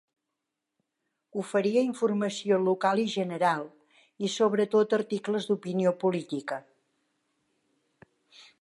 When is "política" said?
6.05-6.61